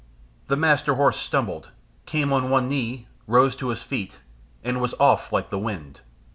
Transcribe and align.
The 0.47 0.55
Master 0.55 0.95
Horse 0.95 1.19
stumbled, 1.19 1.69
came 2.07 2.33
on 2.33 2.49
one 2.49 2.67
knee, 2.67 3.05
rose 3.27 3.55
to 3.57 3.67
his 3.67 3.83
feet, 3.83 4.17
and 4.63 4.81
was 4.81 4.95
off 4.99 5.31
like 5.31 5.51
the 5.51 5.59
wind. 5.59 5.99